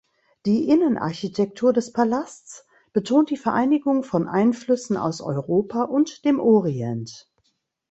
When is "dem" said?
6.25-6.39